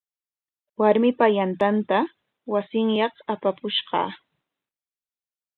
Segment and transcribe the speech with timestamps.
[0.79, 1.97] Warmipa yantanta
[2.51, 4.01] wasinyaq apapushqa.